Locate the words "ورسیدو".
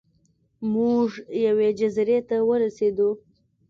2.49-3.09